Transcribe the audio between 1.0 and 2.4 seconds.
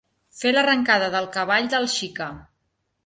del cavall del Xica.